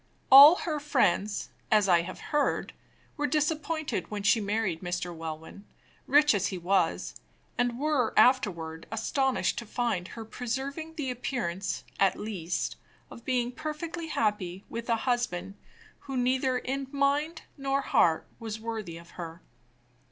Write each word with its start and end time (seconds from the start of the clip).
All 0.31 0.55
her 0.55 0.79
friends, 0.79 1.49
as 1.69 1.87
I 1.87 2.01
have 2.01 2.19
heard, 2.33 2.73
were 3.17 3.27
disappointed 3.27 4.09
when 4.09 4.23
she 4.23 4.41
married 4.41 4.81
Mr. 4.81 5.15
Welwyn, 5.15 5.63
rich 6.07 6.33
as 6.33 6.47
he 6.47 6.57
was; 6.57 7.13
and 7.55 7.79
were 7.79 8.11
afterward 8.17 8.87
astonished 8.91 9.59
to 9.59 9.65
find 9.67 10.07
her 10.07 10.25
preserving 10.25 10.95
the 10.95 11.11
appearance, 11.11 11.83
at 11.99 12.17
least, 12.19 12.77
of 13.11 13.25
being 13.25 13.51
perfectly 13.51 14.07
happy 14.07 14.63
with 14.69 14.89
a 14.89 14.95
husband 15.05 15.53
who, 15.99 16.17
neither 16.17 16.57
in 16.57 16.87
mind 16.89 17.43
nor 17.55 17.81
heart, 17.81 18.25
was 18.39 18.59
worthy 18.59 18.97
of 18.97 19.11
her. 19.21 19.43